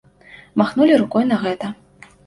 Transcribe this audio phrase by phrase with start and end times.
[0.61, 1.75] Махнулі рукой на гэта.